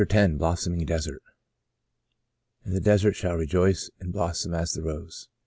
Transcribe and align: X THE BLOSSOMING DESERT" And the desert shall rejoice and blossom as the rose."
X 0.01 0.09
THE 0.13 0.29
BLOSSOMING 0.35 0.83
DESERT" 0.85 1.21
And 2.65 2.75
the 2.75 2.79
desert 2.79 3.15
shall 3.15 3.35
rejoice 3.35 3.91
and 3.99 4.11
blossom 4.11 4.51
as 4.51 4.73
the 4.73 4.81
rose." 4.81 5.29